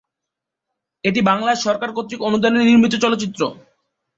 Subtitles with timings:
[1.03, 3.41] এটি বাংলাদেশ সরকার কর্তৃক অনুদানে নির্মিত চলচ্চিত্র।